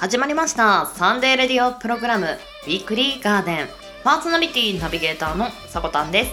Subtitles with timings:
[0.00, 0.86] 始まりました。
[0.86, 3.68] サンデーレディオプログラムウィークリーガーデン。
[4.02, 6.32] パーソナリティナビゲーターのさこたんです。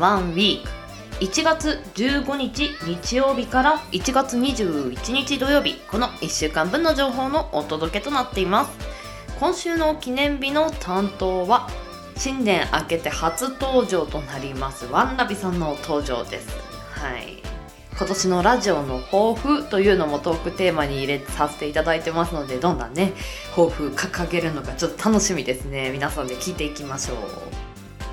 [0.00, 0.68] ワンウィーク。
[1.24, 5.76] 1月15日日曜日から1月21日土曜日。
[5.88, 8.70] この1週間分の情報のお届けとなっています。
[9.38, 11.70] 今週の記念日の担当は
[12.16, 16.48] 新年明けて初登場となりますワンナビさんの登場です。
[16.90, 17.37] はい。
[17.98, 23.12] 今年のラジオの抱負というのもトークテーマに入れさせていただいてますのでどんなね
[23.50, 25.90] 抱負掲げるのかちょっと楽しみですね。
[25.90, 27.18] 皆さんで聞いていきましょう。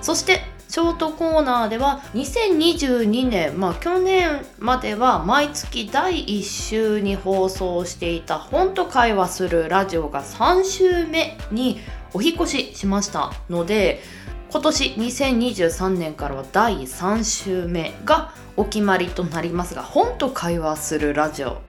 [0.01, 11.79] そしてショートコーナーでは2022年まあ去年までは毎月第1週に放送していた本と会話するラジオが3週目に
[12.13, 14.01] お引越ししましたので
[14.49, 21.61] 今年2023年からは第3週目がお決まりとなりますが本と会話するラジオ。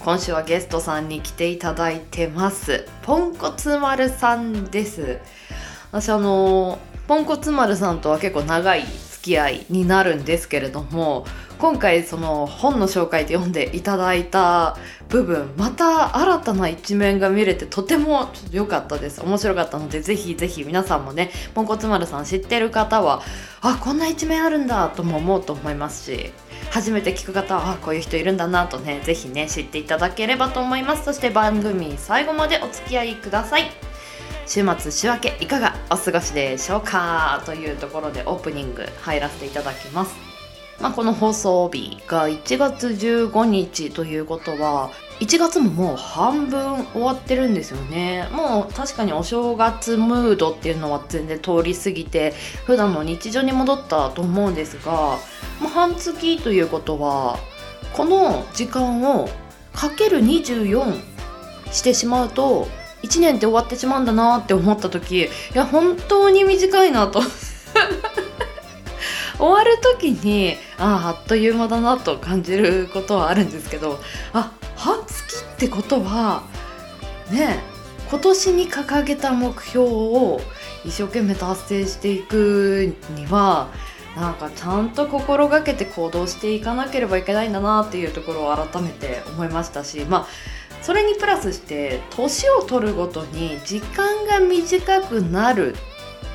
[0.00, 2.86] 今週はゲストさんに来ていただいてます。
[3.02, 5.20] ポンコツ丸さんです。
[5.92, 8.82] 私あのポンコツ丸さんとは結構長い
[9.24, 11.24] 付き合いになるんですけれども
[11.58, 14.76] 今回その本の紹介で読んでいただいた
[15.08, 19.22] 部分また新たな一面が見れてとてもちょっと良かったです。
[19.22, 23.22] 面白かったのでぜひぜひ皆さんもねポンコツ丸さん知ってる方は
[23.62, 26.32] あこんな一面あるんだとも思うと思いますし
[26.70, 31.04] 初めて聞く方はあこういう人いるんだなとねぜひね知っていただければと思います。
[31.04, 33.93] そして番組最後までお付き合いください。
[34.46, 37.42] 週末週明けいかがお過ごしでしょうか？
[37.46, 40.14] というところでオープニング入らせていただきます。
[40.80, 48.28] まあ、この放送日が1月15日ということは1月ももう半分終わってるんですよね。
[48.32, 52.34] もう確かにお正月ムードっていうのは全然通り過ぎて
[52.66, 54.92] 普段の日常に戻ったと思うんですが
[55.60, 57.38] もう半月ということは
[57.92, 59.28] この時間を
[59.72, 61.00] かける24
[61.72, 62.66] してしまうと
[63.04, 67.22] 1年って終わってしまうんだなって思った時いや本当に短いなと。
[69.38, 74.00] 終わる時にあああっという間だなと感じることはあるんですけど
[74.32, 76.44] あ半月ってことは
[77.30, 77.58] ね
[78.10, 80.40] 今年に掲げた目標を
[80.84, 83.68] 一生懸命達成していくには
[84.16, 90.26] なんかちゃんと心がけて行動していかなければいけないんだなっていうところを改めて思いましたしまあ
[90.84, 95.74] それにプラスして年を取るごとに時間が短くなる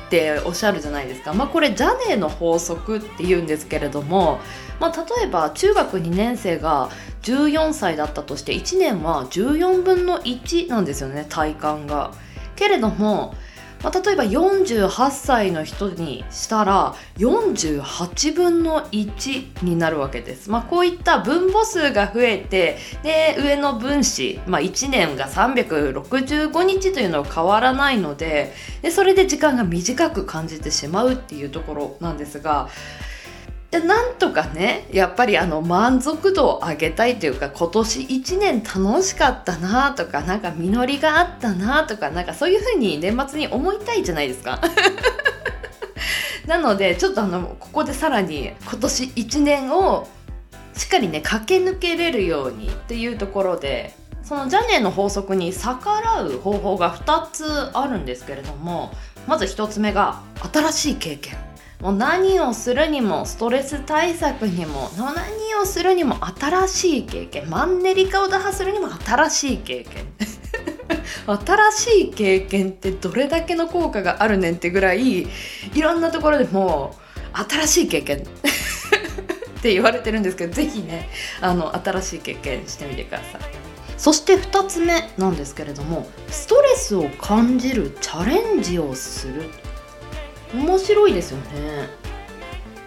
[0.06, 1.32] っておっしゃるじゃないですか。
[1.32, 4.40] まあこれジャネーの法則って言うんですけれども、
[4.80, 6.90] まあ例えば中学2年生が
[7.22, 12.10] 14歳だったとして1年は14分の1なんですよね体感が。
[12.56, 13.36] けれども
[13.82, 20.50] まあ、例えば48歳の人にしたら48分の1になるわけです。
[20.50, 28.52] まあ、こういった分母数が増えてで上の分子、まあ、1年が365日というのは変わらないので
[28.82, 32.68] でそれで時間が短く感じてしまうっていうところなんですが
[33.70, 44.60] でなんとかねやっぱりあの満足度を上げたいというか今年1年楽しかったなとかなんか実りがあったなとかなんかそういう風に年末に思いたいじゃないですか。
[46.46, 50.08] なのでちょっとあのここでさらに今年1年を
[50.74, 53.94] しっかりね駆け抜けれるようにっていうところで
[54.24, 58.90] そのジャネの法則に逆らう方法が2つあるんですけれども
[59.28, 60.22] まず1つ目が
[60.52, 61.49] 新しい経験
[61.80, 67.48] もう何をするにもストレス対策にも何をするにも新しい経験。
[67.48, 70.06] マンネリ化を打破するにも新しい経験。
[71.26, 75.28] 新しい経験ってどれだけの効果があるねんってぐらいい
[75.80, 76.96] ろんなところでも
[77.34, 78.18] う新しい経験。
[79.60, 81.08] って言われてるんですけど是非ね
[81.42, 83.26] あの新しい経験してみてください。
[83.96, 89.50] そして2つ目なんですけれどもストレスを感じるチャレンジをする。
[90.54, 91.88] 面白いですよね。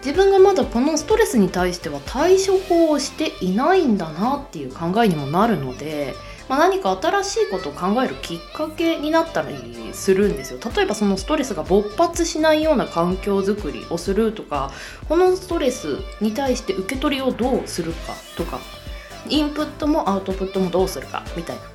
[0.04, 6.14] 自分がまだこのストレスに対しては対処法をしていないんだなっていう考えにもなるので、
[6.46, 10.60] まあ、何か新しいことを考えるきっかけになったりするんですよ。
[10.76, 14.70] 例えばそのストレスが勃発しないような環境づくりをするとか
[15.08, 18.60] このストレスに対して受け取りをどうするかとか
[19.30, 21.62] インプットもアウトプットもどうするかみたいな。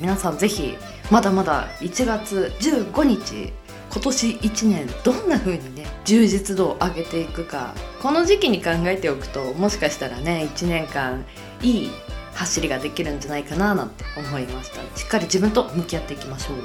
[0.00, 0.78] 皆さん是非
[1.10, 3.52] まだまだ1月15日
[3.90, 7.74] 今年1年どんな風にね充実度を上げていくか。
[8.02, 11.24] この時期に考えておくともしかしたらね1年間
[11.62, 11.90] いい
[12.34, 14.98] 走りができるんじゃないかななんて思いました。
[14.98, 16.58] しっかり自分と向き合っていきましょう。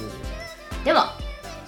[0.86, 1.18] では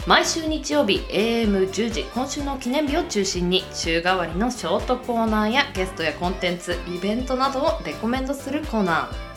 [0.06, 9.35] 毎週日曜日 AM10 時今週の記念日を中心に週替わりのショートコーナーやゲストやコンテンツイベントなどをレコメンドするコーナー。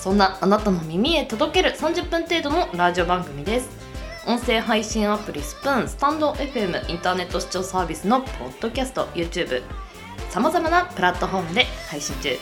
[0.00, 3.68] そんなあなたの耳へ届ける30分程度のラジオ番組です。
[4.26, 9.62] 音声配信アプリスプーンスタンド FM インターネット視聴サービスのポッドキャスト YouTube
[10.30, 12.36] さまざまなプラットフォームで配信中。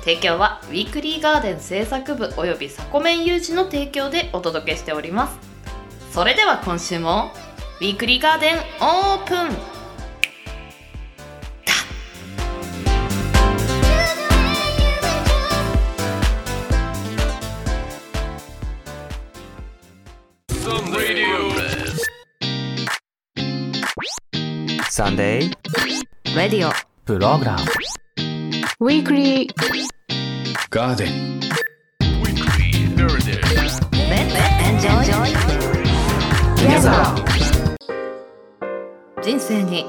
[0.00, 5.38] 提供はウィークリーガーデン制作部およびサコメン有志の提供でお届けしております。
[6.10, 7.30] それでは今週も
[7.80, 9.81] ウィークリーガーデンオープン。
[25.02, 26.70] サンデーレディオ
[27.04, 27.62] プログラム
[28.78, 29.54] ウィークリー
[30.70, 31.40] ガーデン
[39.20, 39.84] 人生に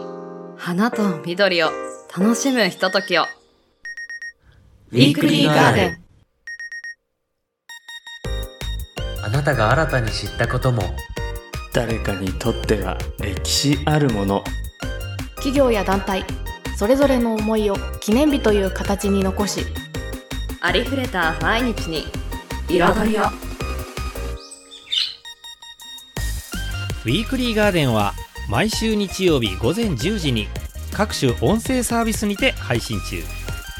[0.58, 1.70] 花と緑を
[2.18, 3.26] 楽しむひとときを。
[4.92, 6.04] ウィークリーガーデン
[9.24, 10.82] あなたが新たに知ったことも。
[11.72, 14.44] 誰かにとっては歴史あるもの
[15.44, 16.24] 企業や団体
[16.78, 19.66] それぞれの思いを記念日という形に残し
[20.62, 22.06] ありふれた毎日に
[22.70, 23.24] 彩りを。
[27.04, 28.14] ウィークリーガーデンは
[28.50, 30.48] 毎週日曜日午前10時に
[30.94, 33.22] 各種音声サービスにて配信中。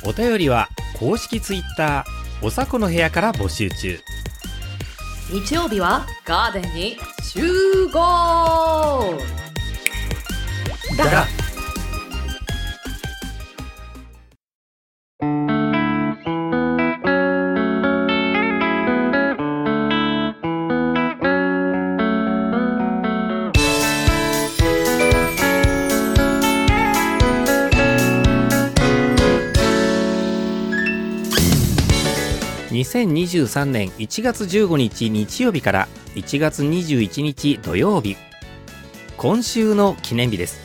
[0.06, 0.68] お便りは
[1.00, 3.98] 公式ツイッターおさこの部屋から募集中。
[5.32, 9.18] 日曜日はガーデンに集合。
[10.98, 11.26] だ
[33.24, 38.18] 2023年1月15日日曜日から1月21日土曜日。
[39.18, 40.60] 今週の記念日です。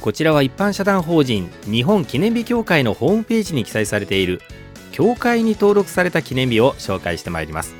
[0.00, 4.40] こちらは一般社団法人日本記念日協会のホームページに記載されている
[4.92, 7.74] 協会に登録された記念日を紹介してまいります。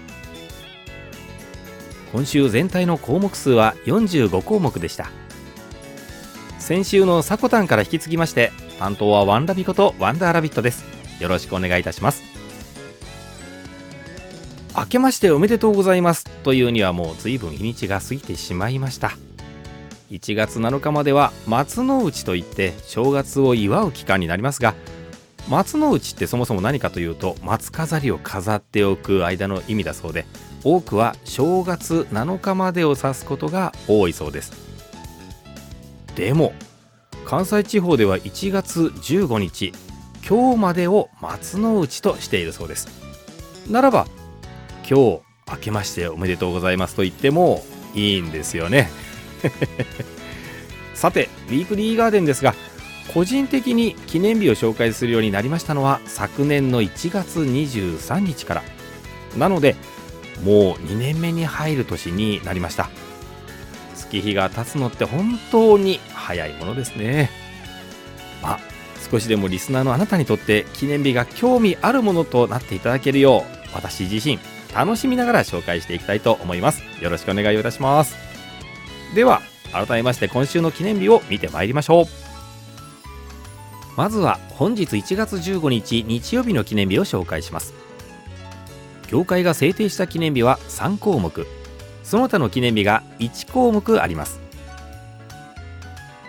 [2.13, 5.11] 今週全体の項目数は45項目でした。
[6.59, 10.85] 先週のサコタンから引き継ぎまして担当はワンラビことワンダーラビットです。
[11.21, 12.36] よろしくお願いいたします。
[14.79, 16.25] 明けましておめでとうございます。
[16.43, 19.13] というにはもう随分日にちが過ぎてしまいました。
[20.11, 24.75] 1月7日までは松の内といって正月を祝う期間になりますが
[25.49, 30.27] 松の内ってそもそも何かというと松飾りを飾っておく間の意味だそうで
[30.63, 34.53] 多くは正月7日までを指すことが多いそうです。
[36.17, 36.53] でも
[37.25, 39.73] 関西地方では1月15日
[40.29, 42.89] 今日までを松の内としているそうです。
[43.71, 44.07] ならば
[44.89, 48.89] 今日明けましておめでとうございますと言ってもいいんですよね。
[50.95, 52.55] さてウィークリーガーデンですが
[53.13, 58.63] 個人的に記念日を紹介するようになりましたのは昨年の1月23日から。
[59.37, 59.77] なので
[60.43, 62.89] もう2年目に入る年になりました。
[63.95, 67.31] 月日が経つのって本当に早いものですね。
[68.43, 68.61] まあ
[69.11, 74.39] 少しでもリスナーのあなたにとって記念日が興味あるものとなっていただけるよう私自身
[74.77, 76.83] 楽しみながら紹介していきたいと思います。
[77.01, 78.15] よろしくお願いいたします。
[79.15, 79.41] では
[79.73, 82.05] 改めまして今週の記念日を見てまいりましょう。
[83.97, 87.73] まずは本日1月15日日曜日の記念日を紹介します。
[89.07, 91.47] 協会が制定した記念日は3項目
[92.03, 94.41] その他の記念日が1項目あります。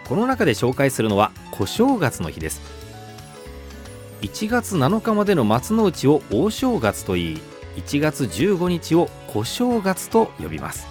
[0.07, 2.61] この中で紹介するのは小正月の日です。
[4.21, 7.41] 1月7日までの松の内を大正月といい
[7.77, 10.87] 1月15日を小正月と呼びます。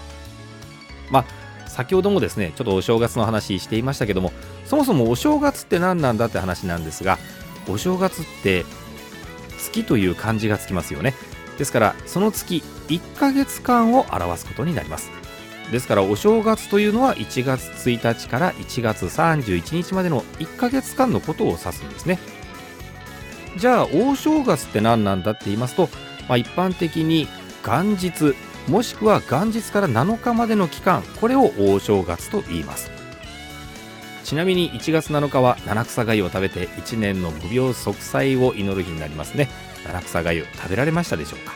[1.11, 1.25] まあ
[1.69, 4.33] 先ほどもですねちょっとお正月の話していましたけども
[4.65, 7.19] そもそもお正月って何なんだって話なんですが
[7.69, 8.65] お正月って
[9.59, 11.15] 月という漢字がつきますよね。
[11.59, 15.11] ですからその月1ヶ月間を表すことになります。
[15.71, 22.19] ですからお正月というのは1月1日から1月31日までの1ヶ月間のことを指すんですね。
[23.57, 25.89] じゃあ大正月って何なんだって言いますと
[26.29, 27.29] まあ、一般的に
[27.65, 28.35] 元日
[28.69, 32.91] もしくは元日から7日までの期間これを大正月と言います。
[34.25, 39.49] ちなみに1月7日は七草粥を食べて1年の無病息災を祈る日になりますね。
[39.87, 41.55] 七草粥食べられましたでしょうか。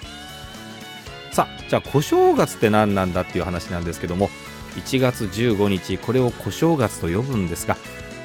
[1.32, 4.30] さあじゃあ小正月って何なんだっていう話なんですけども
[4.76, 7.76] 1月15日これを小正月と呼ぶんですが、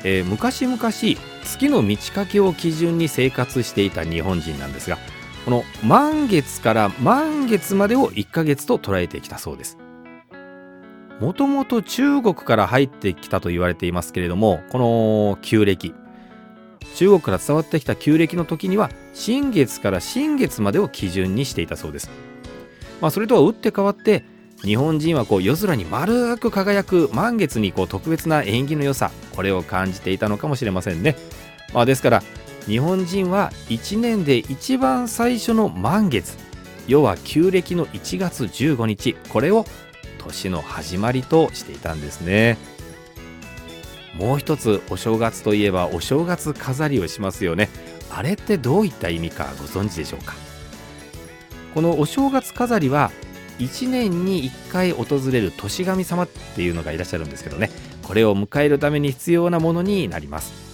[0.04, 4.98] えー、昔々月の満ち欠けを基準に生活していた日本人なんですが
[5.46, 9.78] この満月から満月までを1ヶ月と捉えてきたそうです。
[11.20, 15.94] もともと中国から入ってきたと言われていますけれどもこの旧暦。
[16.96, 22.10] 中国から伝わってきた旧暦の時には新月から新月までを基準にしていたそうです、
[23.02, 24.24] まあ、それとは打って変わって
[24.64, 31.18] 日本人はこう夜空に丸く輝く満月にこう特別な縁起の良さこれを感じていたのかもしれませんね、
[31.74, 32.24] まあ、ですから
[32.68, 36.36] 日本人は1年で一番最初の満月。
[36.88, 39.16] 要は旧暦の1月15日。
[39.30, 39.66] これを
[40.18, 42.58] 年の始まりとしていたんですね。
[44.16, 47.70] もう一つお正月といえばお正月飾りをしますよね。
[48.10, 50.34] あれってどういった意味かご存知でしょうか？
[51.76, 53.12] このお正月飾りは
[53.60, 57.70] 1年に1回訪れる年神様っていうのがいらっしゃるんですけどね。
[58.02, 60.65] これを迎えるために必要なものになります。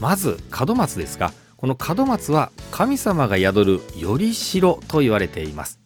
[0.00, 5.80] まず門松ですがこの門松は神様が宿るよりしろと言われています。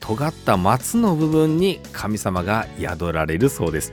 [0.00, 3.92] 尖った松の部分に神様が宿られるそうです。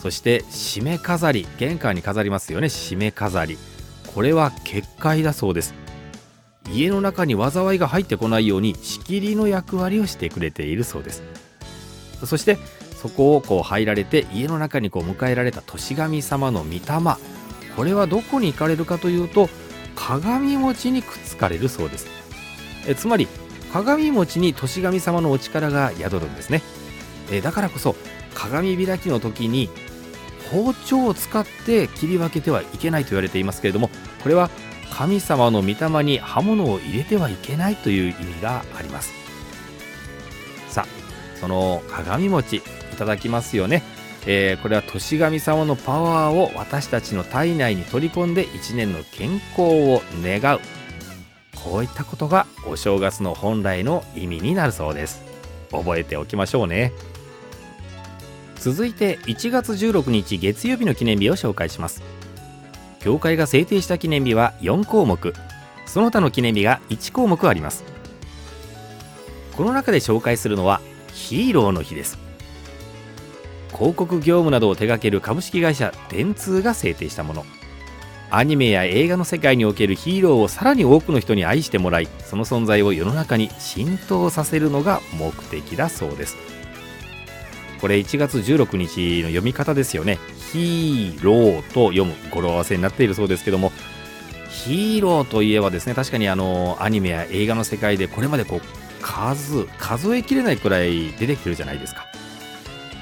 [0.00, 2.68] そして締め飾り玄関に飾りますよね。
[2.68, 3.58] 締め飾り。
[4.14, 5.74] これは結界だそうです。
[6.70, 11.24] 家の中に災いが入ってこないように仕切りの役割をしてくれているそうです。
[12.24, 12.58] そして
[13.02, 16.80] そこをこう入られて家の中にこう迎えられた年神様の御霊。
[17.76, 19.48] これはどこに行かれるかというと
[19.94, 22.06] 鏡餅にくっつかれるそうです。
[22.86, 23.28] えつまり
[23.72, 26.62] 鏡餅に年神様のお力が宿るんですね。
[27.30, 27.96] えだからこそ
[28.34, 29.70] 鏡開きの時に
[30.50, 33.90] 包丁を使って切り分けてはいけないと言われていますけれども
[34.22, 34.50] これは
[34.92, 39.12] 神様の御霊に刃物を入れてはいけないという意味があります。
[40.68, 42.62] さあその鏡餅い
[42.96, 43.82] ただきますよね、
[44.26, 50.60] えー、これは年神様のパワーを私たちの体内に取り込んで1年の健康を願う。
[51.56, 55.22] こういったことがお正月の本来の意味になるそうです。
[55.70, 56.92] 覚えておきましょうね。
[58.56, 62.02] 続いて1月16日月曜日の記念日を紹介します。
[63.00, 65.34] 教会が制定した記念日は4項目。
[65.84, 67.84] その他の記念日が1項目あります。
[69.54, 70.80] この中で紹介するのは
[71.12, 72.23] ヒーローの日です。
[73.76, 77.44] 広告業務などを手掛ける株式会社電通が制定したもの。
[78.30, 86.36] アニメや映画の世界におけるヒーローをさらに多くの人に愛してもらいその存在を世の中に浸透させるのが目的だそうです。
[87.80, 90.18] これ1月16日の読み方ですよね。
[90.52, 93.72] ヒーローと読む語呂合わせになっているそうですけども
[94.48, 98.60] ヒーローといえばですね確かにあのアニメや映画の世界でこれまでこう
[99.02, 102.06] 数数えきれないくらい出てきてるじゃないですか。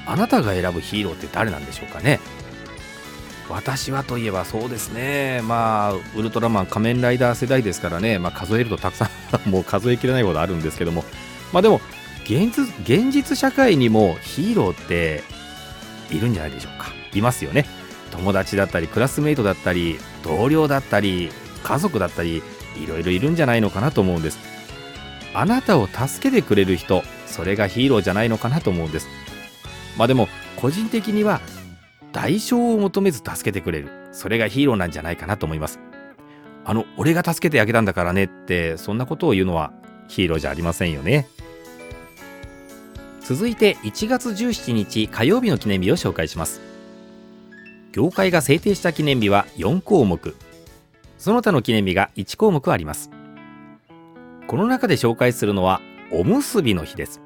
[0.05, 2.19] あなたが選ぶヒーローって誰なんでしょうかね？
[3.49, 5.41] 私はといえばそうですね。
[5.43, 9.09] まあウルトラマン仮面ライダー世代ですからね、まあ、数えるとたくさ
[9.45, 11.03] ん もう数えきれないほどあるんですけども。
[11.51, 11.81] まあでも
[12.23, 15.23] 現実現実社会にもヒーローって
[16.09, 16.91] いるんじゃないでしょうか。
[17.13, 17.65] いますよね。
[18.11, 21.29] 友達だったりクラスメイトだったり同僚だったり
[21.63, 22.41] 家族だったり
[22.81, 24.39] いろいろいるんじゃないのかなと思うんです。
[25.33, 29.07] あなたを助けてくれる人それがヒーローじゃないのかなと思うんです。
[29.97, 30.27] まあでも
[30.59, 31.41] 個人的には
[32.11, 33.89] 代償を求めず助けてくれる。
[34.11, 35.79] それがヒーローなんじゃないかなと思います。
[36.65, 39.73] あの俺が助けてあげたんだからねってそんなことを言うのは
[40.07, 41.27] ヒーローじゃありませんよね。
[43.21, 46.61] 続いて1月17日火曜日の記念日を紹介します。
[47.91, 50.35] 業界が制定した記念日は4項目
[51.19, 53.09] その他の記念日が1項目あります。
[54.47, 55.81] この中で紹介するのは
[56.11, 57.21] おむすびの日です。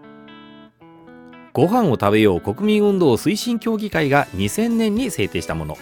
[1.58, 5.76] ご飯を食べよう国民運動推進協議会が2000年に制定したもの。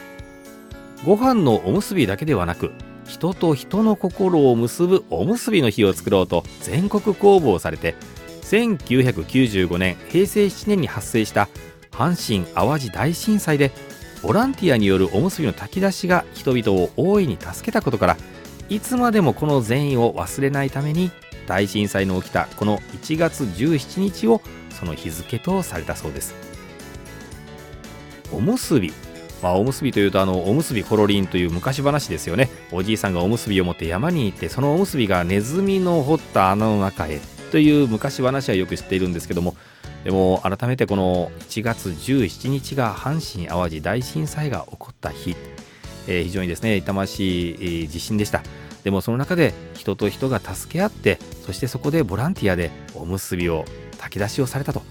[1.03, 2.71] ご飯のおむすびだけではなく
[3.05, 7.95] 人と人の心を結ぶおむすびの日を作ろうと全国公募をされて
[8.43, 11.49] 1995年平成7年に発生した
[11.91, 13.71] 阪神・淡路大震災で
[14.23, 18.17] ボランティアによるおむすびの炊き出しが人々を大いに助けたことから
[18.69, 21.11] いつまでもこの善意を忘れないために
[21.47, 24.41] 大震災の起きたこの1月17日を
[24.75, 26.35] その日付とされたそうです。
[28.31, 28.93] おむすび。
[29.41, 32.49] まあ、おむすびというとあのおむすびコロリンという昔話ですよね。
[32.71, 37.19] おじいさんがおむすびを持って山に行ってそのおむすびがネズミの掘った穴の中へ
[37.51, 39.55] という昔話はよく知っているんですけども。
[40.03, 45.35] でも改めてこの1月17日が阪神・淡路大震災が起こった日、
[46.07, 48.43] えー、非常にですね痛ましい地震でした。
[48.83, 53.65] でもその中で人と人が助け合ってそしてそこでボランティアでおむすびを
[54.05, 54.81] 炊き出しをされたと、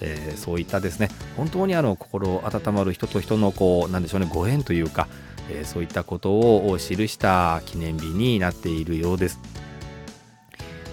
[0.00, 5.08] えー、そういったですね本当にあの心温まる人と人のこうなんでしょうねご縁というか、
[5.50, 9.40] えー、そういったことを記した記念日になっているようです。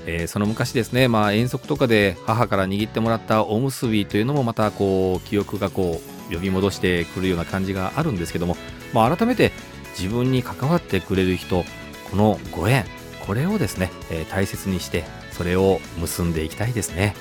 [0.06, 8.56] えーその昔ですね、まあ、遠足とかで母から握ってもらったおむすびというのもまたこう記憶がこう呼び戻してくるような感じがあるんですけども、
[8.94, 9.52] まあ、改めて
[10.00, 11.64] 自分に関わってくれる人
[12.10, 12.86] このご縁
[13.28, 17.14] これをですね、えー大切にしてそれを結んでいきたいですね。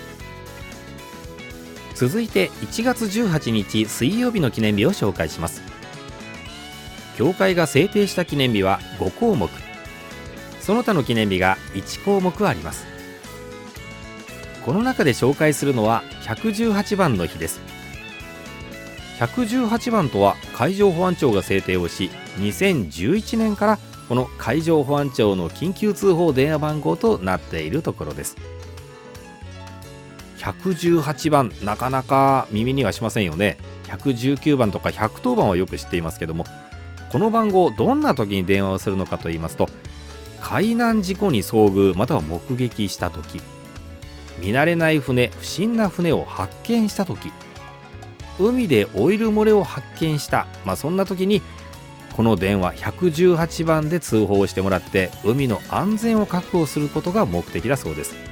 [1.99, 5.63] 続いて1月18日水曜日の記念日を紹介します。
[7.17, 9.51] 教会が制定した記念日は5項目。
[10.61, 12.87] その他の記念日が1項目あります。
[14.65, 17.61] この中で紹介するのは118番の日です。
[19.19, 23.79] 118番とは海上保安庁が制定をし2011年から
[24.09, 28.37] この海上保安庁の緊急通報電話番号となっているところです。
[30.39, 33.59] 118番なかなか耳にはしませんよね。
[33.89, 36.45] 119番とか110番はよく知っていますけども
[37.11, 39.69] この番号どんな時に電話をするのかと言いますと
[40.41, 43.41] 海難事故に遭遇または目撃した時
[44.39, 47.33] 見慣れない船不審な船を発見した時
[48.39, 51.43] 海でオイル漏れを発見した、まあ、そんな時に
[52.15, 58.28] この電話118番で通報してもらって海の安全を確保することが目的だそうです。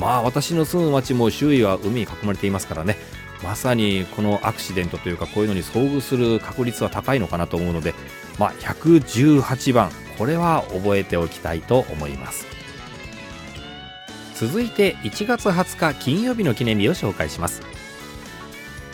[0.00, 2.96] まあ私の住む町も周囲は海に囲まれていますからね。
[3.42, 7.94] まさにこのアクシデントというかこういうのに遭遇する確率は高いのかなと思うので、
[8.38, 12.46] まあ、118番これは覚えておきたいと思います。
[14.34, 17.62] 続いて1月20日金曜日の記念日を紹介します。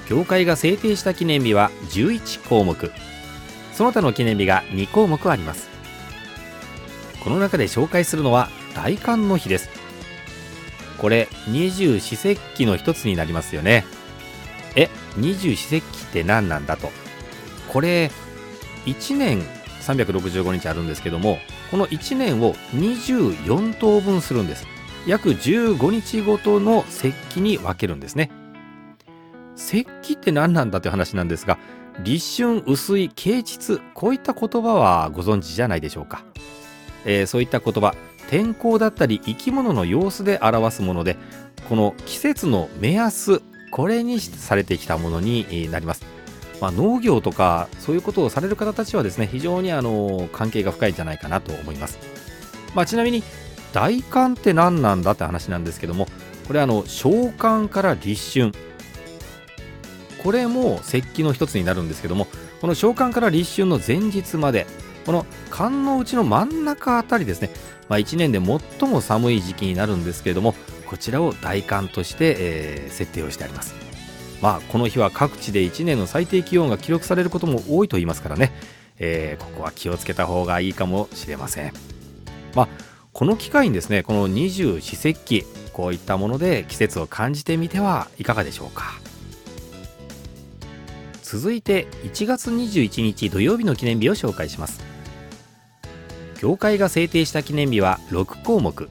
[0.08, 2.92] 教会が制定した記念日は11項目。
[3.72, 5.68] その他の記念日が2項目あります。
[7.22, 9.75] この中で紹介するのは大寒の日です。
[10.98, 13.84] これ二十四節気の一つになりますよね。
[14.74, 16.90] え二十四節気って何なんだと。
[17.72, 18.10] これ
[18.86, 19.42] 1年
[19.82, 21.38] 365日あるんですけども
[21.70, 24.66] この1年を24等分するんです。
[25.06, 28.30] 約15日ごとの節気に分けるんですね。
[29.56, 31.58] 節気って何なんだという話なんですが
[32.00, 36.24] 立春薄い啓蟄こういった言葉はご存知じゃないでしょうか、
[37.04, 37.94] えーそういった言葉
[38.28, 41.16] 天候だったり生き物の様子で表すもので
[41.68, 46.04] この季節の目安これにされてきたものになります、
[46.60, 51.98] まあ、農業とかそういうことをされる方たちはですね非常にあの関係が深いんじゃないかなと思います、
[52.74, 53.22] まあ、ちなみに
[53.72, 56.06] 大寒って何なんだって話なんですけども
[56.46, 58.52] これあの小寒から立春。
[60.26, 62.26] これも節気の一つになるんですけども
[62.60, 64.66] この小寒から立春の前日まで
[65.06, 67.50] この寒のうちの真ん中あたりですね、
[67.88, 73.74] まあ、1年で最も寒い時期になるんですけれどもこちらを大寒として、えー設定をしてあります。
[74.40, 78.52] まあこの日は各地で1年の最低気温が記録されることも多いと言いますからね、
[78.98, 81.72] えーここは気をつけた方がいいかもしれません。
[82.54, 82.68] まあ
[83.12, 88.94] この機会にですねこの二十四節気こういったもので季節を感じてみてはいかがでしょうか。
[91.22, 94.85] 続いて1月21日土曜日の記念日を紹介します。
[96.38, 98.88] 教会が制定した記念日は6項目。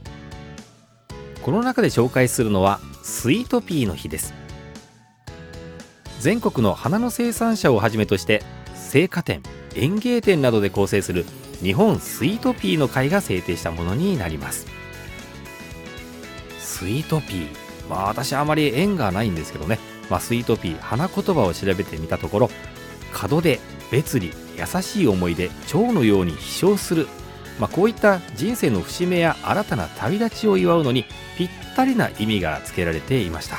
[1.42, 4.34] この中で紹介するのはスイートピーの日です。
[6.20, 8.42] 全国の花の生産者をはじめとして
[8.74, 9.44] 生花店
[9.76, 11.26] 園芸店などで構成する
[11.62, 14.66] 日本スイートピーの会が制定したものになります。
[16.60, 17.66] スイートピー。
[17.90, 19.78] まあ私あまり縁がないんですけどね、
[20.10, 22.50] まあ、スイートピー花言葉を調べてみたところ
[23.30, 23.60] 門出
[23.92, 27.08] 別離優しい思い出蝶のように飛翔する、
[27.60, 31.06] まあ、こういった人生の節目や新たな旅立ちを祝うのに
[31.38, 33.58] ぴったりな意味が付けられていました、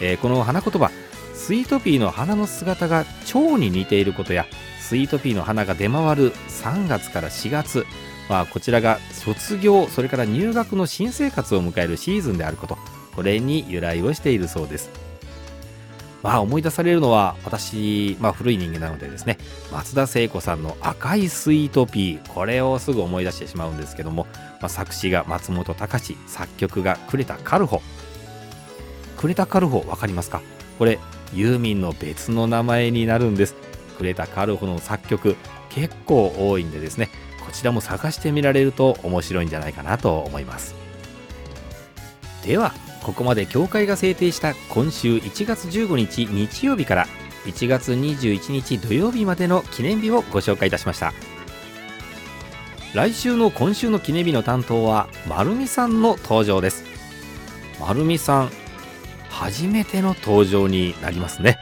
[0.00, 0.90] えーこの花言葉
[1.34, 4.46] スイートピーの花の姿が蝶に似ていることや
[4.80, 7.84] スイートピーの花が出回る3月から4月、
[8.28, 12.78] まあ、こちらが卒業それから入学の新生活を迎えるシーズンであること
[13.16, 15.11] これに由来をしているそうです。
[16.22, 19.38] まあ思い出されるのは私、まあ、古い人間なのでですね。
[19.72, 24.26] 松田聖子さんの「赤いスイートピー」これをすぐ思い出してしまうんですけども、
[24.60, 26.16] まあ、作詞が松本隆。
[26.26, 27.82] 作曲が呉田カルホ
[29.16, 30.40] 呉田カルホ分かりますか？
[30.78, 30.98] これ
[31.34, 33.54] ユーミンの別の名前になるんです。
[33.98, 35.36] 呉田カルホの作曲
[35.70, 37.08] 結構多いんでですね。
[37.44, 40.74] こちらも探してみられると面白いんじゃないかなと思います。
[42.44, 47.06] ではここまで教会が制定した今週1月15日日曜日から
[47.44, 51.12] 1月21日土曜日までの記念日をご紹介いたしました。
[52.94, 56.84] 来週の今週の記念日の担当はまるみさんの登場です。
[57.80, 58.50] まるみさん
[59.30, 61.58] 初めての登場になりますね。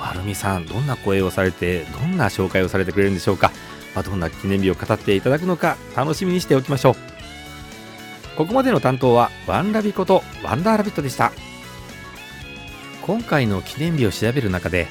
[0.00, 3.52] まるみさんどんな声をされてどんな紹介をされてくれるんでしょうか、
[3.94, 7.13] まあ、どんな記念日を語っていただくのか楽しみにしておきましょう。
[8.36, 11.32] ここまでの担当はワンラビことワンダーラビットでした。
[13.02, 14.86] 今回の記念日を調べる中で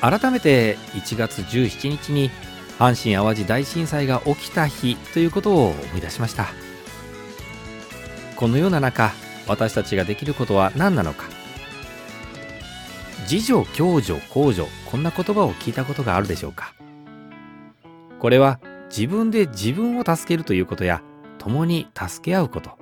[0.00, 2.30] 改めて1月17日に
[2.78, 6.46] 阪神・淡路大震災が起きた日ということを思い出しました。
[8.36, 9.12] このような中
[9.48, 11.26] 私たちができることは何なのか。
[13.30, 16.72] 自助共助公助こんな言葉を聞いたことがあるでしょうか。
[18.20, 21.02] これは自分で自分を助けるということや
[21.48, 22.72] 共に助け合うこと。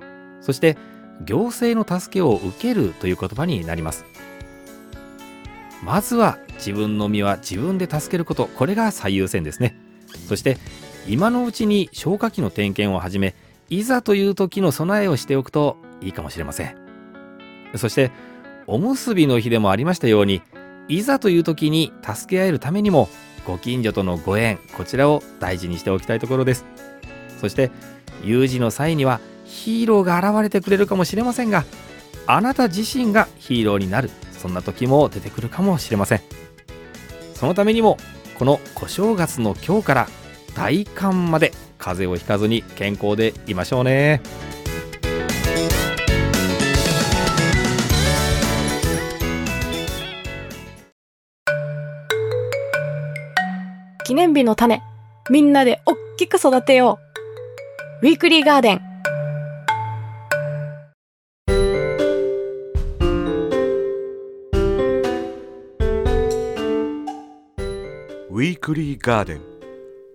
[0.41, 0.77] そして
[1.25, 4.05] 行政の助けを受けるという言葉になります。
[5.81, 8.47] まずは自分の身は自分で助けること。
[8.47, 9.79] これが最優先ですね。
[10.27, 10.57] そして
[11.07, 13.35] 今のうちに消火器の点検を始め
[13.69, 16.75] いざという時の備えをしておくといいかもしれません。
[17.75, 18.11] そして
[18.65, 20.41] おむすびの日でもありましたように
[20.89, 23.07] いざという時に助け合えるためにも
[23.45, 26.65] ご近所とのご縁こちらを大事にしておきたいところです。
[27.39, 27.71] そして
[28.23, 31.65] 有事の際にはヒーローが現れてくれるかもしれませんが
[32.25, 36.21] あなた自身がヒーローになるそんな時も出てくるかもしれません。
[37.33, 37.97] そのためにも
[38.37, 40.07] この小正月の今日から
[40.55, 44.21] 大寒まで風邪をひかずに健康でいましょうね。
[54.03, 54.81] 記念日の種
[55.29, 57.06] みんなでおっきく育てよう。
[57.99, 58.81] ウィークリーガーデン。
[68.29, 69.41] ウィークリーガーデン。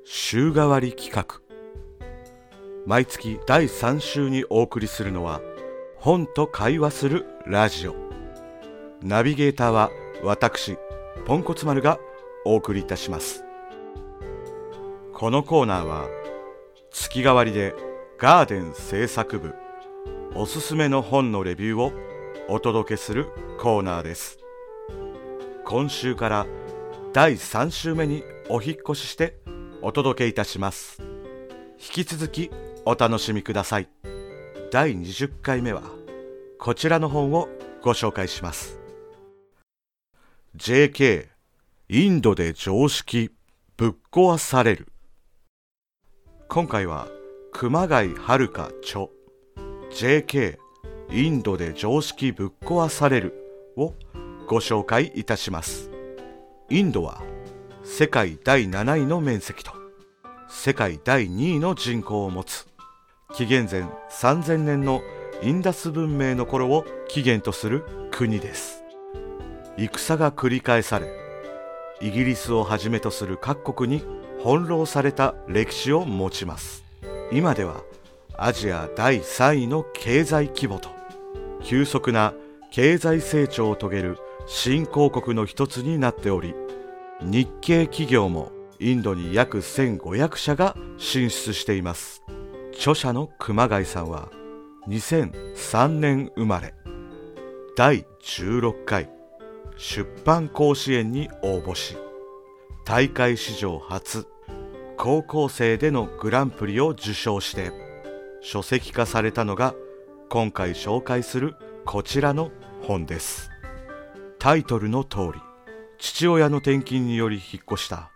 [0.04, 1.40] 週替わり企画。
[2.86, 5.40] 毎月第3週にお送りするのは
[5.96, 7.96] 本と会話するラジオ。
[9.02, 9.90] ナビゲーターは
[10.22, 10.78] 私
[11.26, 11.98] ポンコツ丸が
[12.44, 13.44] お送りいたします。
[15.12, 16.21] このコーナーは
[16.92, 17.74] 月替わりで
[18.18, 19.54] ガーデン制作部。
[20.34, 21.92] おすすめの本のレビューを
[22.48, 23.28] お届けする
[23.58, 24.38] コーナーです。
[25.64, 26.46] 今週から
[27.14, 29.38] 第3週目にお引越しして
[29.80, 31.00] お届けいたします。
[31.78, 32.50] 引き続き
[32.84, 33.88] お楽しみください。
[34.70, 35.82] 第20回目は
[36.58, 37.48] こちらの本を
[37.80, 38.78] ご紹介します。
[40.56, 41.28] JK
[41.88, 43.30] インドで常識
[43.78, 44.91] ぶっ壊される。
[46.54, 47.08] 今回は
[47.50, 48.44] 熊谷遥
[48.82, 49.08] 著。
[49.90, 50.58] JK
[51.10, 53.72] インドで常識ぶっ壊される。
[53.74, 53.94] を
[54.46, 55.90] ご紹介いたします。
[56.68, 57.22] インドは
[57.84, 59.72] 世界第7位の面積と
[60.46, 62.68] 世界第2位の人口を持つ。
[63.32, 65.00] 紀元前3000年の
[65.42, 68.84] インダス文明の頃を起源とする国です。
[69.78, 71.08] 戦が繰り返され
[72.02, 74.04] イギリスをはじめとする各国に
[74.44, 76.82] 翻弄された歴史を持ちます。
[77.30, 77.82] 今では
[78.36, 80.88] アジア第3位の経済規模と
[81.62, 82.34] 急速な
[82.72, 86.54] 経済成長を遂げる新興国の一つになっており
[87.20, 88.50] 日系企業も
[88.80, 92.22] インドに約1500社が進出しています。
[92.72, 94.30] 著者の熊谷さんは
[94.88, 96.74] 2003年生まれ
[97.76, 99.08] 第16回
[99.76, 101.96] 出版甲子園に応募し
[102.84, 104.26] 大会史上初
[105.04, 107.72] 高校生でのグランプリを受賞して
[108.40, 109.74] 書籍化されたのが
[110.28, 113.50] 今回紹介するこちらの本です。
[114.38, 115.40] タイトルの通り
[115.98, 118.12] 父親の転勤により引っ越した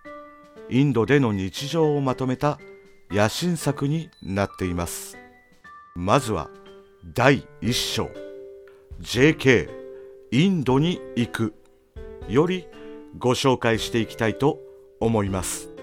[0.71, 2.61] インドでの日常をまとめた
[3.11, 5.19] 野心作になっています。
[5.97, 6.51] まずは
[7.05, 8.11] 第1章
[9.01, 9.69] JK
[10.31, 11.55] インドに行く
[12.29, 12.69] より
[13.19, 14.61] ご紹介していきたいと
[15.01, 15.76] 思います。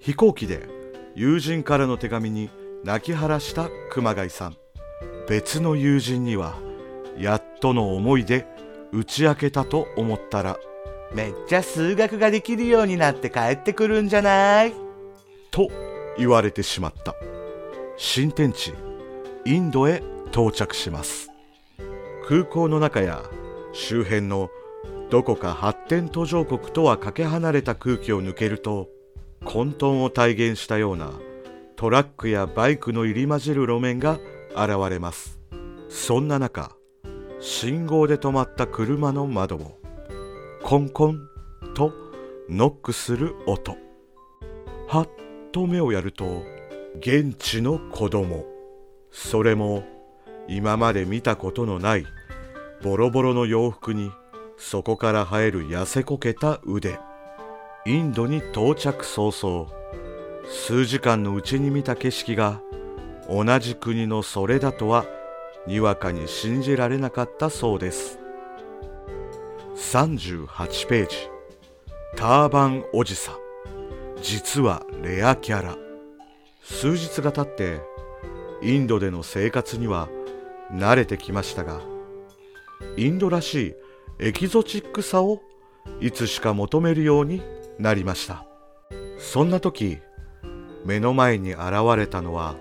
[0.00, 0.66] 飛行機で
[1.14, 2.48] 友人からの手紙に
[2.84, 4.56] 泣き晴らした熊谷さん。
[5.28, 6.56] 別の友人には
[7.18, 8.46] やっとの思いで
[8.92, 10.58] 打ち明けたと思ったら。
[11.12, 14.72] めっちゃ数学ができるようになって帰ってくるんじゃない？
[15.50, 15.68] と
[16.16, 17.14] 言われてしまった。
[17.96, 18.72] 新天地
[19.44, 21.30] インドへ到着します。
[22.26, 23.22] 空港の中や
[23.72, 24.48] 周辺の
[25.10, 28.88] どこか発展途上国とはかけ離れた空気を抜けると
[29.44, 31.12] 混沌を体現したような
[31.76, 34.18] トラックやバイクの入り混じる路面が
[34.50, 35.40] 現れます。
[35.88, 36.76] そんな中
[37.40, 39.78] 信号で止まった車の窓を
[40.62, 41.20] コンコン
[41.74, 41.92] と
[42.48, 43.76] ノックする音。
[44.88, 45.08] はっ
[45.52, 46.42] と目をやると
[46.98, 48.44] 現地の子供。
[49.10, 49.84] それも
[50.48, 52.04] 今まで見たことのない
[52.82, 54.10] ボロボロの洋服に
[54.56, 56.98] そこから生える痩せこけた腕。
[57.86, 59.68] インドに到着早々
[60.44, 62.60] 数時間のうちに見た景色が
[63.28, 65.06] 同じ国のそれだとは
[65.66, 68.18] にわかに信じられなかったそうです。
[69.76, 71.16] 38ページ。
[72.16, 73.32] ターバンおじさ。
[73.32, 73.36] ん
[74.22, 75.76] 実はレアキャラ。
[76.62, 77.80] 数日が経って
[78.62, 80.08] インドでの生活には
[80.72, 81.80] 慣れてきましたが
[82.96, 83.74] インドらしい
[84.18, 85.40] エキゾチックさを
[86.00, 87.42] いつしか求めるように
[87.80, 88.44] なりました。
[89.18, 89.98] そんな時
[90.84, 92.56] 目の前に現れたのは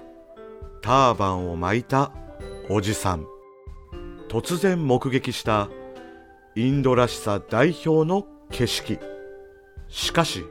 [0.82, 2.12] ターバンを巻いた
[2.70, 3.26] おじさん。
[4.30, 5.70] 突然目撃した
[6.56, 9.00] インドらしさ代表の景色。
[9.88, 10.46] しかし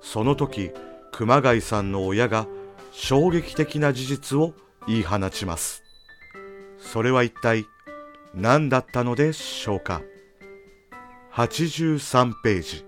[0.00, 0.70] その時
[1.12, 2.46] 熊谷さんの親が
[2.92, 4.54] 衝撃的な事実を
[4.86, 5.82] 言い放ちます。
[6.78, 7.66] それは一体
[8.34, 10.02] 何だったのでしょうか。
[11.32, 12.87] 83ページ。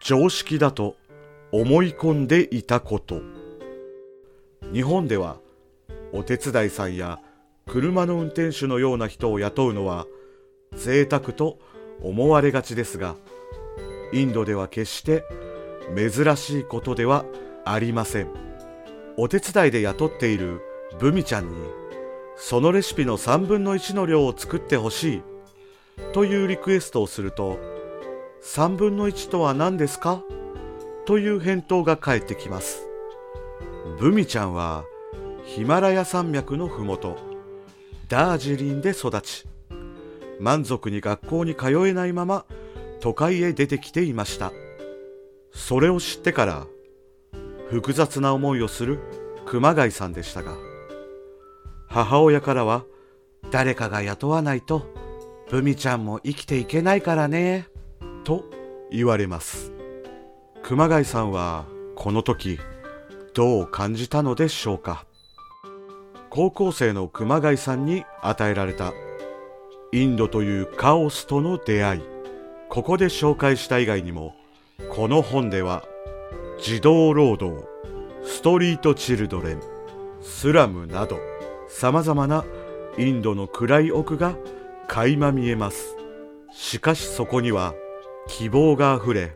[0.00, 0.96] 常識だと
[1.50, 3.20] 思い込んでいたこと。
[4.72, 5.38] 日本では
[6.12, 7.20] お手伝いさんや
[7.66, 10.06] 車の運転手のような人を雇うのは
[10.74, 11.58] 贅沢と
[12.02, 13.16] 思われがちですが
[14.12, 15.24] インドでは決して
[15.94, 17.24] 珍しいことでは
[17.64, 18.28] ありません。
[19.16, 20.60] お手伝いで雇っている
[21.00, 21.56] ブミちゃんに
[22.36, 25.22] そのレシピの3分の1の量を作ってほしい
[26.12, 27.58] というリクエストをすると
[28.42, 30.22] 3分の1とは何ですか？
[31.04, 32.86] という返答が返ってきます。
[33.98, 34.84] ブミちゃんは
[35.44, 37.16] ヒマラヤ山脈のふもと
[38.08, 39.46] ダージリンで育ち
[40.38, 42.44] 満足に学校に通えないまま
[43.00, 44.52] 都会へ出てきていました。
[45.50, 46.66] それを知ってから
[47.70, 48.98] 複雑な思いをする
[49.46, 50.56] 熊谷さんでしたが
[51.88, 52.84] 母親からは
[53.50, 54.86] 誰かが雇わないと
[55.50, 57.66] ブミちゃんも生きていけないからね。
[58.28, 58.44] と
[58.90, 59.72] 言われます。
[60.62, 61.64] 熊谷さんは
[61.96, 62.58] この時
[63.32, 65.06] どう感じたのでしょうか？
[66.28, 68.92] 高校生の熊谷さんに与えられた
[69.92, 72.02] インドというカオスとの出会い
[72.68, 74.34] ここで紹介した以外にも
[74.90, 75.84] この本では
[76.60, 77.64] 児童労働
[78.24, 79.62] ストリートチルドレン
[80.20, 81.18] スラムなど
[81.66, 82.44] さまざまな
[82.98, 84.36] インドの暗い奥が
[84.86, 85.96] 垣間見えます。
[86.52, 87.72] しかしそこには
[88.28, 89.34] 希望があふれ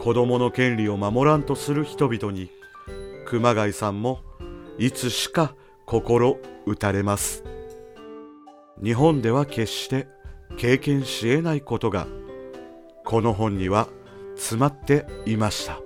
[0.00, 2.50] 子供の権利を守らんとする人々に
[3.26, 4.20] 熊谷さんも
[4.78, 7.44] いつしか心打たれます。
[8.82, 10.06] 日本では決して
[10.56, 12.06] 経験し得ないことが
[13.04, 13.88] この本には
[14.36, 15.80] 詰まっていました。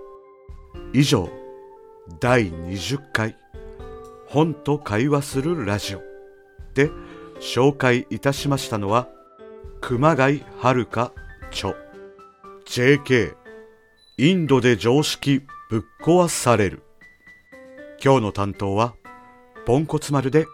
[0.92, 1.28] 以上
[2.20, 3.36] 第20回
[4.26, 6.02] 本と会話するラジオ
[6.74, 6.90] で
[7.40, 9.08] 紹介いたしましたのは
[9.80, 11.12] 熊谷遥
[11.50, 11.89] 著。
[12.70, 13.34] JK
[14.16, 16.84] インドで常識ぶっ壊される。
[18.00, 18.94] 今日の担当は
[19.66, 20.46] ポンコツ丸で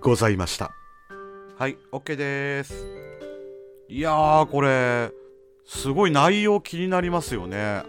[0.00, 0.72] ございました。
[1.56, 2.84] はい OK です。
[3.88, 5.12] いやーこれ
[5.64, 7.84] すごい内容気になりますよね。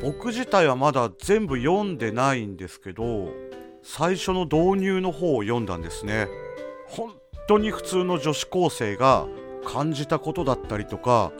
[0.00, 3.30] 僕自体はまだ全部読んでないんですけど
[3.82, 6.28] 最初の導入の方を読んだんですね。
[6.86, 7.12] 本
[7.48, 9.26] 当に普通の女子高生が
[9.64, 11.32] 感じたことだったりとか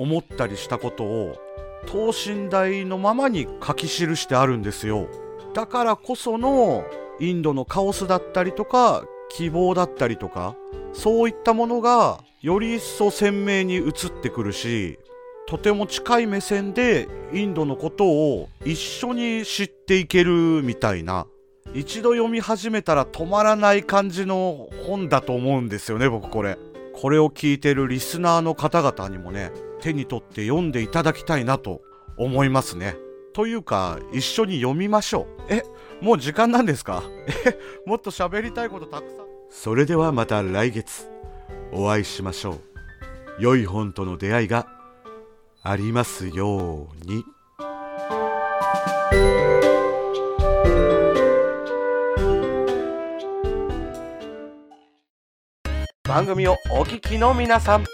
[0.00, 1.36] 思ったりしたことを
[1.86, 5.08] 等身大のままに書き記してあるんですよ。
[5.54, 6.84] だからこその
[7.18, 10.56] インドのカオスだったりとか希望だったりとか
[10.92, 14.98] そういったものがより一層鮮明に映ってくるし
[15.46, 21.26] とても近い目線でインドのことを一緒に知っていけるみたいな
[21.74, 26.56] 一度読み始めたら止まらない感じの本だと思うんですよね僕これ。
[27.00, 29.52] これを聞いてるリスナーの方々にもね。
[29.80, 31.80] 手に取って読んでいただきたいなと
[32.16, 32.96] 思いますね。
[33.32, 35.52] というか一緒に読みましょう。
[35.52, 35.62] え
[36.00, 37.02] もう時間なんですか？
[37.28, 39.26] えもっと喋りたいことたくさん。
[39.50, 41.08] それではまた来月
[41.72, 42.60] お会いしましょう。
[43.38, 44.66] 良い本との出会いが
[45.62, 47.24] ありますように。
[56.02, 57.84] 番組をお聞きの皆さん。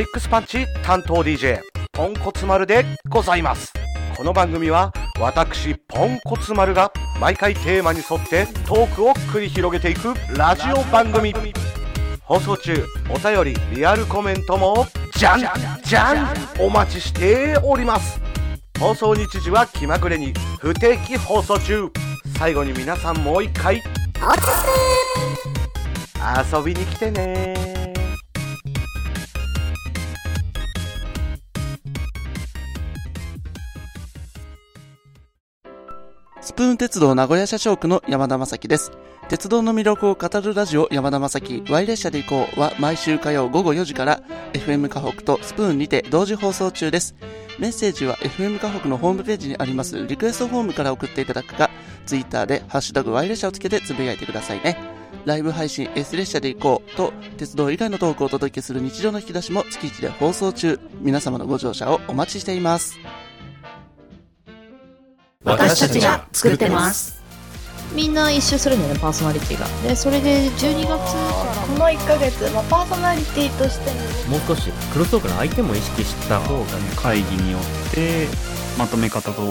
[0.00, 1.60] シックスパンチ担当 DJ
[1.92, 3.70] ポンコツ丸でございます。
[4.16, 11.34] この番組は私ポンコツ丸が毎回テーマに沿ってトークを繰り広げていくラジオ番組。
[12.22, 14.86] 放送中お便りリアルコメントも
[15.16, 15.40] じゃん
[15.84, 18.22] じゃんお待ちしております。
[18.78, 21.90] 放送日時は気まぐれに不定期放送中。
[22.38, 23.82] 最後に皆さんもう一回
[26.50, 27.79] 遊びに来てね。
[36.60, 38.92] プーン鉄道名古屋社長区の山田正樹です。
[39.30, 44.20] 鉄道の魅力を語るラジオ山田正樹 Y 列車で行こうは毎週火曜午後4時から
[44.52, 47.14] FM 河北とスプーンにて同時放送中です。
[47.58, 51.70] メッセージは FM 河北のホームページにありますリクエストフォームから送っていただくか、
[52.04, 54.76] ツイッターでハッシュタグ Y 列車をつけてつぶやいてくださいね。
[55.24, 60.78] ライブ配信 S 列車で行こうと鉄道以外のトークをお届けする日常の引き出しも月1で放送中。
[61.00, 62.98] 皆様のご乗車をお待ちしています。
[65.42, 67.18] 私たちが作ってます。
[67.94, 69.66] みんな一周するんだよねパーソナリティが。
[69.82, 70.96] でそれで12月か
[71.46, 73.90] らこの1ヶ月、まあ、パーソナリティとして
[74.28, 78.26] ももう少しクロストークの相手も意識した方がね会議によって
[78.78, 79.42] まとめ方と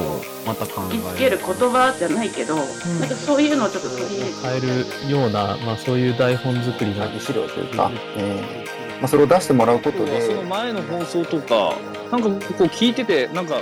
[0.46, 2.66] また考え言いつける言葉じゃないけど、なん
[3.10, 10.22] かそういうのをちょっと取り入れて変えるような、まあ、そういう台本作りが資料というか、えーまあ、それを出してもらうことで。
[10.22, 11.76] その前の放送とか
[12.12, 13.56] なんかこう聞いててなんか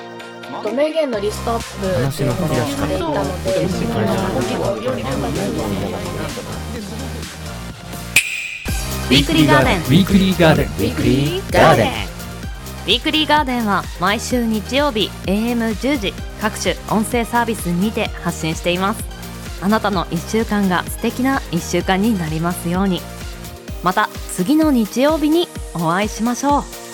[0.73, 5.15] 名言のリストアップ話の振り出ししていたので世界中の結構料理とか
[9.09, 9.79] ウィークリーガーデン。
[9.79, 10.65] ウィークリーガーデン。
[10.65, 11.87] ウィークリーガーデン。
[11.87, 19.03] ウィークリーガーデンは毎週日曜日 AM10 時各種音声サービスにて発信しています。
[19.61, 23.01] あなたの1週間が素敵な1週間になりますように。
[23.83, 26.86] また次の日曜日にお会いしましょう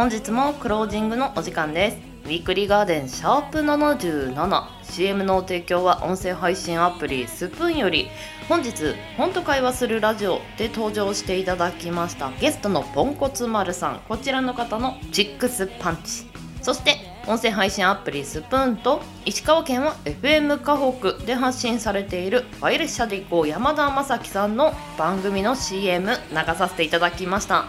[0.00, 1.98] 本日もクロージングのお時間です。
[2.24, 8.08] ウィークリーガーデンシャープ 77CM の提供は音声配信アプリスプーンより。
[8.48, 14.00] 本日「本と会話するラジオ」で登場していただきましたゲストのポンコツ丸さん。
[14.08, 16.30] こちらの方のチックスパンチ。
[16.62, 27.66] そして音声配信アプリスプーンと石川県は FM 河北で発信されているファイル社で行こう山田正樹さんの番組の CM 流させていただきました。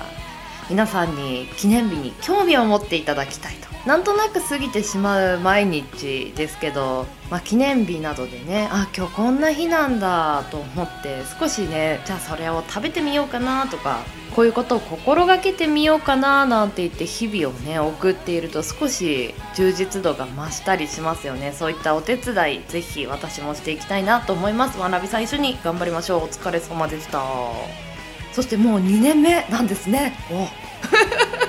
[0.69, 3.73] 皆さんに記念日に興味を持っていただきたいと。
[3.87, 14.01] なんとなく過ぎてしまう毎日ですけど、まあ、記念日などでねあ今日こんな日なんだと思って少しねじゃあそれを食べてみようかなとか
[14.35, 21.53] こういうことを心がけてみようかななんて言って日々をね送っていると少し充実度が増したりしますよね。
[21.53, 24.79] そういったお手伝いぜひ私もしていきたいなと思います。
[24.79, 26.25] わなびさん一緒に頑張りましょう。
[26.25, 27.23] お疲れ様でした。
[28.33, 30.14] そしてもう2年目なんですね。
[30.33, 31.44] お。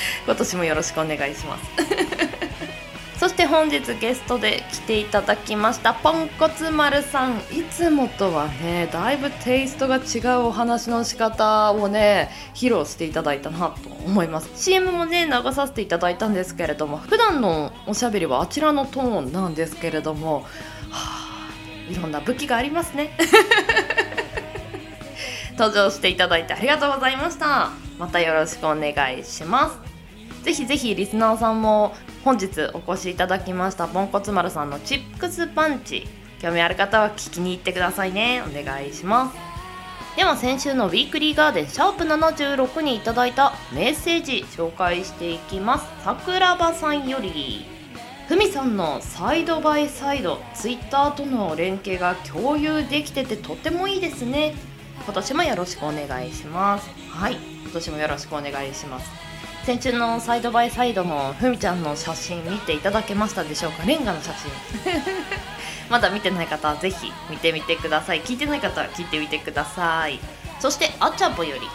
[0.24, 1.64] 今年もよろしくお願いします。
[3.18, 7.38] そして本日ゲストで来ていただきましたポンコツ丸さん。
[7.50, 14.50] いつもとはねだいぶテイストが違うお話の仕方をね披露していただいたなと思います。
[14.54, 20.42] CM もね流させていただいたんですけれども普段のおしゃべりはあちらのトーンなんですけれども
[20.90, 21.48] はあ
[21.90, 23.16] いろんな武器がありますね。
[25.58, 30.44] 登場していただいてありがとうございましたまたよろしくお願いします。
[30.44, 36.06] ぜひぜひリスナーさんも本日お越しいただきましたポンコツ丸さんのチップスパンチ
[36.38, 38.42] 興味ある方は聞きに行ってくださいね。
[38.42, 39.36] お願いします。
[40.16, 45.86] では先週のウィークリーガーデンシャープ76にいただいたメッセージ紹介していきます。
[46.04, 47.66] 桜庭さんより
[48.28, 54.54] ふみさんのサイドバイサイドツイッターとの連携が共有できててとてもいいですね。
[55.04, 56.88] 今年もよろしくお願いします。
[57.10, 57.55] はい。
[57.66, 59.10] 今年もよろしくお願いします。
[59.64, 63.84] 先週のサイドバイサイドのふみちゃんの写真見ていただけましたでしょうか？
[63.84, 64.50] レンガの写真。
[65.90, 68.22] まだ見てない方はぜひ見てみてください。
[68.22, 70.20] 聞いてない方は聞いてみてください。
[70.60, 71.66] そしてあちゃぼより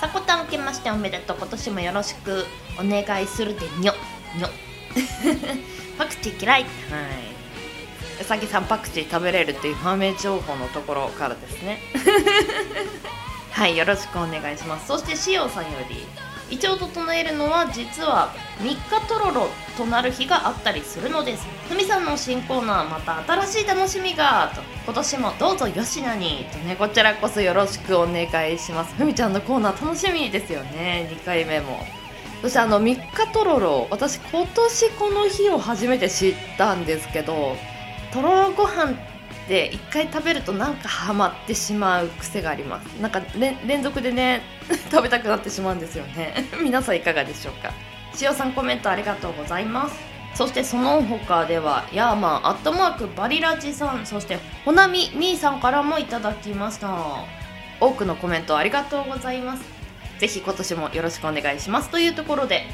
[0.00, 1.36] さこたんけましておめでとう。
[1.38, 2.46] 今年もよろしく
[2.78, 3.94] お願いするでにょ。
[4.36, 4.48] にょ。
[5.98, 6.62] パクチー嫌い？
[6.62, 6.70] はい。
[8.20, 11.80] うさぎさんパクチー食べれるっていう豆情報のところからですね。
[13.52, 14.86] はいよろしくお願いします。
[14.86, 16.06] そしてしおさんより
[16.50, 21.46] 胃腸を整えるのは実は3日とろろとなる日があったりするのです。
[21.68, 24.62] ふみさんの新コーナーまた新しい楽しみがと。
[24.84, 26.46] 今年もどうぞよしなに。
[26.52, 28.94] とねこちらこそよろしくお願いします。
[28.94, 31.08] ふみちゃんのコーナー楽しみですよね。
[31.12, 31.86] 2回目も。
[32.42, 37.54] そしてあの3日とろろ私今年この日を初めて知ったんですけど
[38.12, 38.94] とろろご飯っ
[39.50, 42.86] て1回食べるとなんかハマってしまう癖があります。
[43.00, 44.42] なんか連連続でね
[44.92, 46.46] 食べたくなってしまうんですよね。
[46.62, 47.72] 皆さんいかがでしょうか？
[48.22, 49.96] 塩さんコメントありがとうございます。
[50.36, 56.88] そしてその他ではヤーマンアットマークバリラジさんそしてほなみみーさんからもいただきました。
[57.80, 59.64] 多くのコメントありがとうございます。
[60.20, 61.88] ぜひ今年もよろしくお願いします。
[61.88, 62.66] というところで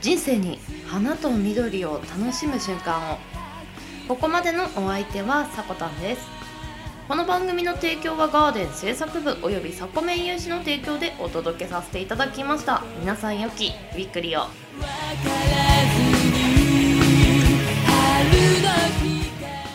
[0.00, 3.18] 人生に花と緑を楽しむ瞬間を
[4.06, 6.26] ここまでのお相手はさこたんです。
[7.08, 12.82] この番組の提供はガーデン制作部およびサコメン有志の提供でお届けさせていただきました。
[13.00, 14.42] 皆さんよきウィークリを。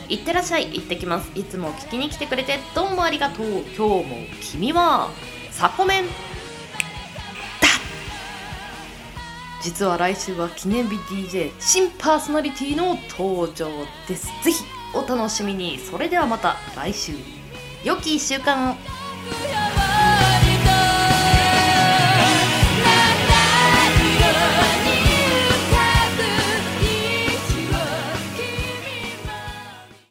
[0.08, 1.32] いってらっしゃい行ってきます。
[1.34, 3.46] いつも聞きに来てくれてどうもありがとう。
[3.46, 4.04] 今日も
[4.42, 5.10] 君は
[5.50, 6.29] サコメン。
[9.62, 13.68] 実は来週は記念日 DJ 新パーソナリティの登場
[14.08, 14.28] です。
[14.44, 15.78] ぜひお楽しみに。
[15.78, 17.14] それではまた来週。
[17.84, 18.72] 良き1週間。
[18.72, 20.49] を